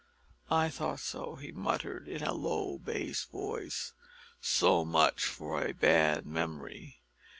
[0.49, 3.93] "I thought so," he muttered in a low bass voice;
[4.41, 7.01] "so much for a bad memory."